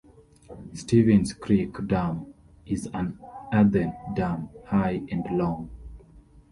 Stevens 0.73 1.31
Creek 1.31 1.75
Dam 1.87 2.33
is 2.65 2.89
an 2.91 3.19
earthen 3.53 3.93
dam 4.15 4.49
high 4.65 5.03
and 5.11 5.23
long. 5.37 5.69